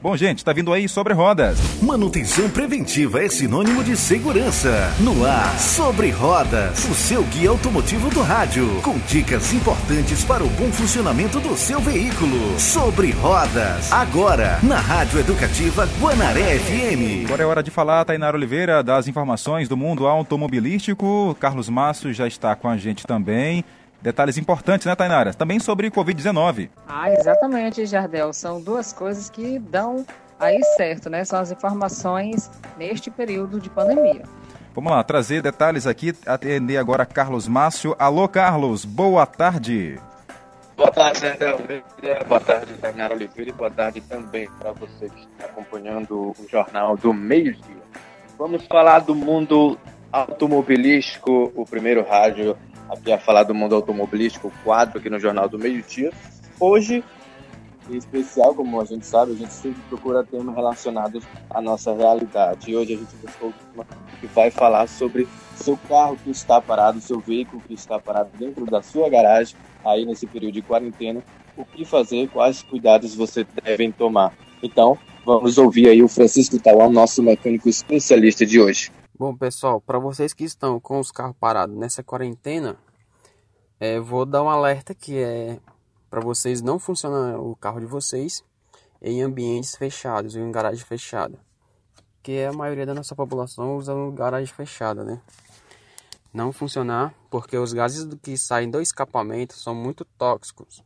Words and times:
Bom, 0.00 0.16
gente, 0.16 0.44
tá 0.44 0.52
vindo 0.52 0.72
aí 0.72 0.88
sobre 0.88 1.12
rodas. 1.12 1.58
Manutenção 1.82 2.48
preventiva 2.48 3.20
é 3.20 3.28
sinônimo 3.28 3.82
de 3.82 3.96
segurança. 3.96 4.94
No 5.00 5.26
ar, 5.26 5.58
sobre 5.58 6.10
rodas, 6.10 6.84
o 6.84 6.94
seu 6.94 7.24
guia 7.24 7.50
automotivo 7.50 8.08
do 8.08 8.22
rádio, 8.22 8.80
com 8.80 8.96
dicas 9.08 9.52
importantes 9.52 10.24
para 10.24 10.44
o 10.44 10.48
bom 10.50 10.70
funcionamento 10.70 11.40
do 11.40 11.56
seu 11.56 11.80
veículo. 11.80 12.60
Sobre 12.60 13.10
rodas, 13.10 13.92
agora, 13.92 14.60
na 14.62 14.78
Rádio 14.78 15.18
Educativa 15.18 15.88
Guanaré 16.00 16.60
FM. 16.60 17.24
Agora 17.26 17.42
é 17.42 17.46
hora 17.46 17.62
de 17.64 17.70
falar, 17.72 18.04
Tainara 18.04 18.36
Oliveira, 18.36 18.84
das 18.84 19.08
informações 19.08 19.68
do 19.68 19.76
mundo 19.76 20.06
automobilístico. 20.06 21.36
Carlos 21.40 21.68
Márcio 21.68 22.12
já 22.12 22.28
está 22.28 22.54
com 22.54 22.68
a 22.68 22.76
gente 22.76 23.04
também. 23.04 23.64
Detalhes 24.00 24.38
importantes, 24.38 24.86
né, 24.86 24.94
Tainara? 24.94 25.34
Também 25.34 25.58
sobre 25.58 25.90
Covid-19. 25.90 26.70
Ah, 26.86 27.10
exatamente, 27.10 27.84
Jardel. 27.84 28.32
São 28.32 28.60
duas 28.60 28.92
coisas 28.92 29.28
que 29.28 29.58
dão 29.58 30.06
aí 30.38 30.62
certo, 30.76 31.10
né? 31.10 31.24
São 31.24 31.40
as 31.40 31.50
informações 31.50 32.50
neste 32.76 33.10
período 33.10 33.60
de 33.60 33.68
pandemia. 33.68 34.22
Vamos 34.74 34.92
lá, 34.92 35.02
trazer 35.02 35.42
detalhes 35.42 35.88
aqui, 35.88 36.14
atender 36.24 36.76
agora 36.76 37.04
Carlos 37.04 37.48
Márcio. 37.48 37.96
Alô, 37.98 38.28
Carlos, 38.28 38.84
boa 38.84 39.26
tarde. 39.26 39.98
Boa 40.76 40.92
tarde, 40.92 41.18
Jardel. 41.18 41.58
Boa 42.28 42.40
tarde, 42.40 42.74
Tainara 42.74 43.12
Oliveira, 43.12 43.50
e 43.50 43.52
boa 43.52 43.70
tarde 43.70 44.00
também 44.02 44.48
para 44.60 44.70
você 44.70 45.08
que 45.08 45.26
está 45.32 45.46
acompanhando 45.46 46.30
o 46.38 46.46
Jornal 46.48 46.96
do 46.96 47.12
Meio-Dia. 47.12 47.82
Vamos 48.38 48.64
falar 48.66 49.00
do 49.00 49.16
mundo 49.16 49.76
automobilístico, 50.12 51.52
o 51.56 51.64
primeiro 51.64 52.06
rádio 52.08 52.56
aqui 52.88 53.12
a 53.12 53.18
falar 53.18 53.44
do 53.44 53.54
mundo 53.54 53.74
automobilístico, 53.74 54.52
quadro 54.64 54.98
aqui 54.98 55.10
no 55.10 55.18
Jornal 55.18 55.48
do 55.48 55.58
Meio 55.58 55.82
Dia. 55.82 56.12
Hoje, 56.58 57.04
em 57.90 57.96
especial, 57.96 58.54
como 58.54 58.80
a 58.80 58.84
gente 58.84 59.06
sabe, 59.06 59.32
a 59.32 59.34
gente 59.34 59.52
sempre 59.52 59.80
procura 59.88 60.24
temas 60.24 60.54
relacionados 60.54 61.24
à 61.50 61.60
nossa 61.60 61.94
realidade. 61.94 62.70
E 62.70 62.76
hoje 62.76 62.94
a 62.94 62.96
gente 62.96 63.14
buscou 63.16 63.52
uma 63.74 63.86
que 64.20 64.26
vai 64.26 64.50
falar 64.50 64.88
sobre 64.88 65.28
seu 65.56 65.76
carro 65.88 66.16
que 66.22 66.30
está 66.30 66.60
parado, 66.60 67.00
seu 67.00 67.20
veículo 67.20 67.62
que 67.66 67.74
está 67.74 67.98
parado 67.98 68.30
dentro 68.38 68.64
da 68.66 68.82
sua 68.82 69.08
garagem, 69.08 69.56
aí 69.84 70.04
nesse 70.04 70.26
período 70.26 70.54
de 70.54 70.62
quarentena, 70.62 71.22
o 71.56 71.64
que 71.64 71.84
fazer, 71.84 72.28
quais 72.28 72.62
cuidados 72.62 73.14
você 73.14 73.46
deve 73.64 73.92
tomar. 73.92 74.32
Então, 74.62 74.98
vamos 75.24 75.56
ouvir 75.58 75.88
aí 75.88 76.02
o 76.02 76.08
Francisco 76.08 76.58
Tauan, 76.58 76.90
nosso 76.90 77.22
mecânico 77.22 77.68
especialista 77.68 78.44
de 78.44 78.60
hoje. 78.60 78.90
Bom, 79.18 79.36
pessoal, 79.36 79.80
para 79.80 79.98
vocês 79.98 80.32
que 80.32 80.44
estão 80.44 80.78
com 80.78 81.00
os 81.00 81.10
carros 81.10 81.34
parados 81.40 81.76
nessa 81.76 82.04
quarentena, 82.04 82.76
é, 83.80 83.98
vou 83.98 84.24
dar 84.24 84.44
um 84.44 84.48
alerta 84.48 84.94
que 84.94 85.18
é 85.18 85.58
para 86.08 86.20
vocês 86.20 86.62
não 86.62 86.78
funcionar 86.78 87.36
o 87.40 87.56
carro 87.56 87.80
de 87.80 87.86
vocês 87.86 88.44
em 89.02 89.20
ambientes 89.20 89.74
fechados, 89.74 90.36
em 90.36 90.52
garagem 90.52 90.84
fechada. 90.84 91.36
Que 92.22 92.44
a 92.44 92.52
maioria 92.52 92.86
da 92.86 92.94
nossa 92.94 93.16
população 93.16 93.76
usa 93.76 93.92
garagem 94.14 94.54
fechada, 94.54 95.02
né? 95.02 95.20
Não 96.32 96.52
funcionar 96.52 97.12
porque 97.28 97.58
os 97.58 97.72
gases 97.72 98.06
que 98.22 98.38
saem 98.38 98.70
do 98.70 98.80
escapamento 98.80 99.54
são 99.54 99.74
muito 99.74 100.04
tóxicos. 100.16 100.84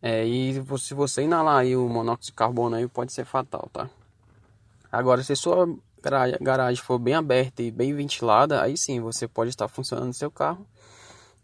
É, 0.00 0.24
e 0.24 0.54
se 0.78 0.94
você 0.94 1.24
inalar 1.24 1.58
aí 1.58 1.76
o 1.76 1.86
monóxido 1.90 2.28
de 2.28 2.32
carbono 2.32 2.76
aí 2.76 2.88
pode 2.88 3.12
ser 3.12 3.26
fatal, 3.26 3.68
tá? 3.70 3.90
Agora, 4.90 5.22
se 5.22 5.36
sua 5.36 5.68
garagem 6.40 6.82
for 6.82 6.98
bem 6.98 7.14
aberta 7.14 7.62
e 7.62 7.70
bem 7.70 7.94
ventilada, 7.94 8.62
aí 8.62 8.76
sim 8.76 9.00
você 9.00 9.26
pode 9.26 9.50
estar 9.50 9.68
funcionando 9.68 10.12
seu 10.12 10.30
carro 10.30 10.66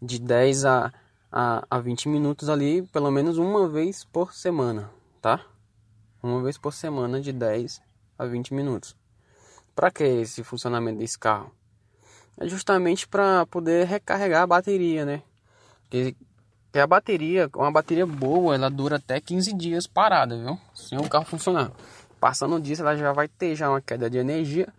de 0.01 0.19
10 0.19 0.65
a, 0.65 0.93
a, 1.31 1.65
a 1.69 1.79
20 1.79 2.09
minutos 2.09 2.49
ali, 2.49 2.81
pelo 2.87 3.11
menos 3.11 3.37
uma 3.37 3.67
vez 3.67 4.03
por 4.03 4.33
semana, 4.33 4.89
tá? 5.21 5.45
Uma 6.23 6.41
vez 6.41 6.57
por 6.57 6.73
semana 6.73 7.21
de 7.21 7.31
10 7.31 7.81
a 8.17 8.25
20 8.25 8.53
minutos. 8.53 8.95
Para 9.75 9.91
que 9.91 10.03
esse 10.03 10.43
funcionamento 10.43 10.99
desse 10.99 11.17
carro? 11.17 11.51
É 12.39 12.47
justamente 12.47 13.07
para 13.07 13.45
poder 13.45 13.85
recarregar 13.85 14.43
a 14.43 14.47
bateria, 14.47 15.05
né? 15.05 15.21
Que, 15.89 16.15
que 16.71 16.79
a 16.79 16.87
bateria, 16.87 17.49
uma 17.55 17.71
bateria 17.71 18.05
boa, 18.05 18.55
ela 18.55 18.69
dura 18.69 18.97
até 18.97 19.19
15 19.19 19.53
dias 19.53 19.87
parada, 19.87 20.37
viu? 20.37 20.57
Sem 20.73 20.99
o 20.99 21.07
carro 21.07 21.25
funcionar. 21.25 21.71
Passando 22.21 22.61
disso, 22.61 22.83
ela 22.83 22.95
já 22.95 23.11
vai 23.11 23.27
ter 23.27 23.55
já 23.55 23.67
uma 23.67 23.81
queda 23.81 24.07
de 24.07 24.19
energia, 24.19 24.71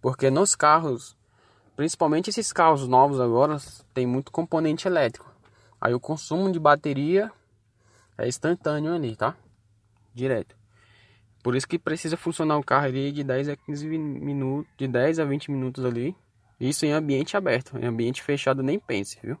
porque 0.00 0.30
nos 0.30 0.56
carros, 0.56 1.14
principalmente 1.76 2.30
esses 2.30 2.50
carros 2.54 2.88
novos 2.88 3.20
agora, 3.20 3.58
tem 3.92 4.06
muito 4.06 4.32
componente 4.32 4.88
elétrico. 4.88 5.30
Aí 5.78 5.92
o 5.92 6.00
consumo 6.00 6.50
de 6.50 6.58
bateria 6.58 7.30
é 8.16 8.26
instantâneo 8.26 8.94
ali, 8.94 9.14
tá? 9.14 9.36
Direto. 10.14 10.56
Por 11.42 11.54
isso 11.54 11.68
que 11.68 11.78
precisa 11.78 12.16
funcionar 12.16 12.56
o 12.56 12.64
carro 12.64 12.86
ali 12.86 13.12
de 13.12 13.22
10 13.22 13.50
a 13.50 13.56
15 13.56 13.86
minutos, 13.86 14.72
de 14.78 14.88
10 14.88 15.18
a 15.18 15.26
20 15.26 15.50
minutos 15.50 15.84
ali. 15.84 16.16
Isso 16.58 16.86
em 16.86 16.92
ambiente 16.92 17.36
aberto, 17.36 17.76
em 17.76 17.84
ambiente 17.84 18.22
fechado 18.22 18.62
nem 18.62 18.78
pense, 18.78 19.18
viu? 19.22 19.38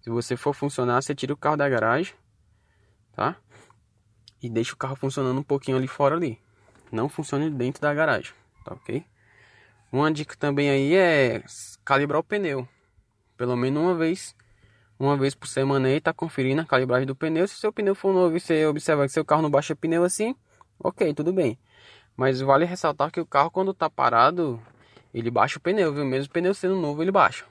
Se 0.00 0.08
você 0.08 0.36
for 0.36 0.54
funcionar, 0.54 1.02
você 1.02 1.16
tira 1.16 1.32
o 1.32 1.36
carro 1.36 1.56
da 1.56 1.68
garagem, 1.68 2.14
tá? 3.12 3.34
E 4.40 4.48
deixa 4.48 4.72
o 4.72 4.76
carro 4.76 4.94
funcionando 4.94 5.40
um 5.40 5.42
pouquinho 5.42 5.76
ali 5.76 5.88
fora 5.88 6.14
ali 6.14 6.38
não 6.90 7.08
funcione 7.08 7.50
dentro 7.50 7.80
da 7.80 7.92
garagem, 7.94 8.32
tá 8.64 8.74
ok? 8.74 9.04
Uma 9.92 10.12
dica 10.12 10.36
também 10.36 10.70
aí 10.70 10.94
é 10.94 11.42
calibrar 11.84 12.20
o 12.20 12.24
pneu, 12.24 12.68
pelo 13.36 13.56
menos 13.56 13.82
uma 13.82 13.94
vez, 13.94 14.36
uma 14.98 15.16
vez 15.16 15.34
por 15.34 15.48
semana 15.48 15.88
aí, 15.88 16.00
tá 16.00 16.12
conferindo 16.12 16.60
a 16.60 16.64
calibragem 16.64 17.06
do 17.06 17.16
pneu. 17.16 17.48
Se 17.48 17.54
seu 17.54 17.72
pneu 17.72 17.94
for 17.94 18.12
novo 18.12 18.36
e 18.36 18.40
você 18.40 18.66
observar 18.66 19.06
que 19.06 19.12
seu 19.12 19.24
carro 19.24 19.42
não 19.42 19.50
baixa 19.50 19.74
pneu 19.74 20.04
assim, 20.04 20.34
ok, 20.78 21.12
tudo 21.14 21.32
bem. 21.32 21.58
Mas 22.16 22.40
vale 22.40 22.64
ressaltar 22.64 23.10
que 23.10 23.20
o 23.20 23.26
carro 23.26 23.50
quando 23.50 23.72
tá 23.72 23.88
parado, 23.88 24.62
ele 25.12 25.30
baixa 25.30 25.58
o 25.58 25.60
pneu, 25.60 25.92
viu? 25.92 26.04
Mesmo 26.04 26.30
o 26.30 26.32
pneu 26.32 26.54
sendo 26.54 26.76
novo, 26.76 27.02
ele 27.02 27.10
baixa. 27.10 27.44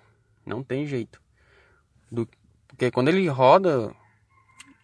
Não 0.45 0.63
tem 0.63 0.85
jeito. 0.85 1.21
Do, 2.11 2.27
porque 2.67 2.91
quando 2.91 3.09
ele 3.09 3.27
roda, 3.27 3.93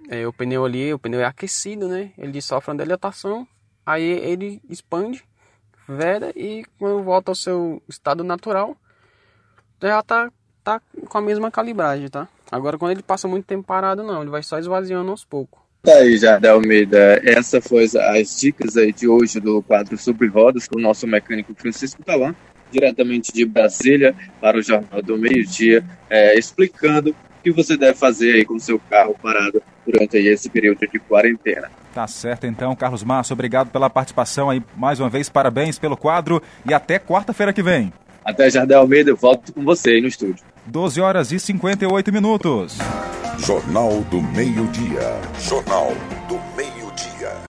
é, 0.10 0.28
o 0.28 0.34
pneu 0.34 0.66
ali, 0.66 0.94
o 0.94 1.00
pneu 1.00 1.22
é 1.22 1.26
aquecido, 1.26 1.88
né? 1.88 2.12
Ele 2.18 2.42
sofre 2.42 2.72
uma 2.72 2.84
dilatação 2.84 3.48
Aí 3.86 4.04
ele 4.04 4.62
expande, 4.70 5.24
veda 5.88 6.32
e 6.36 6.66
quando 6.80 7.04
volta 7.04 7.32
ao 7.32 7.36
seu 7.36 7.82
estado 7.88 8.24
natural, 8.24 8.76
já 9.82 10.02
tá, 10.02 10.32
tá 10.64 10.82
com 11.08 11.18
a 11.18 11.22
mesma 11.22 11.52
calibragem, 11.52 12.08
tá? 12.08 12.28
Agora 12.52 12.78
quando 12.78 12.92
ele 12.92 13.04
passa 13.04 13.28
muito 13.28 13.46
tempo 13.46 13.64
parado, 13.64 14.04
não, 14.04 14.22
ele 14.22 14.32
vai 14.32 14.42
só 14.42 14.58
esvaziando 14.58 15.12
aos 15.12 15.24
poucos. 15.24 15.60
Tá 15.84 15.94
aí, 15.98 16.18
Jardel 16.18 16.56
Almeida. 16.56 17.22
Essa 17.24 17.62
foi 17.62 17.86
as 17.86 18.40
dicas 18.40 18.76
aí 18.76 18.92
de 18.92 19.08
hoje 19.08 19.40
do 19.40 19.62
quadro 19.62 19.96
sobre 19.98 20.28
rodas 20.28 20.68
com 20.68 20.80
o 20.80 20.82
nosso 20.82 21.06
mecânico 21.06 21.54
Francisco 21.56 22.04
Talan, 22.04 22.36
diretamente 22.72 23.32
de 23.32 23.46
Brasília 23.46 24.16
para 24.42 24.58
o 24.58 24.64
Jornal 24.64 25.04
do 25.04 25.16
Meio 25.16 25.46
Dia, 25.46 25.86
é, 26.10 26.38
explicando 26.38 27.16
que 27.46 27.52
você 27.52 27.78
deve 27.78 27.94
fazer 27.94 28.34
aí 28.34 28.44
com 28.44 28.56
o 28.56 28.60
seu 28.60 28.80
carro 28.90 29.16
parado 29.22 29.62
durante 29.86 30.18
aí 30.18 30.28
esse 30.28 30.50
período 30.50 30.80
de 30.80 30.98
quarentena. 30.98 31.70
Tá 31.94 32.08
certo 32.08 32.48
então, 32.48 32.76
Carlos 32.76 33.04
Márcio, 33.04 33.34
obrigado 33.34 33.70
pela 33.70 33.88
participação 33.88 34.50
aí 34.50 34.64
mais 34.76 35.00
uma 35.00 35.10
vez, 35.10 35.30
parabéns 35.30 35.78
pelo 35.78 35.96
quadro 35.96 36.42
e 36.68 36.74
até 36.74 36.98
quarta-feira 36.98 37.54
que 37.54 37.62
vem. 37.62 37.94
Até 38.26 38.50
Jardel 38.50 38.80
Almeida, 38.80 39.12
eu 39.12 39.16
volto 39.16 39.54
com 39.54 39.64
você 39.64 39.92
aí 39.92 40.02
no 40.02 40.08
estúdio. 40.08 40.44
12 40.66 41.00
horas 41.00 41.32
e 41.32 41.40
58 41.40 42.12
minutos. 42.12 42.80
Jornal 43.38 44.02
do 44.10 44.20
Meio-Dia. 44.20 45.22
Jornal 45.40 45.94